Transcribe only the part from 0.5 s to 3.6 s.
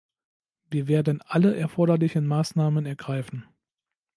Wir werden alle erforderlichen Maßnahmen ergreifen.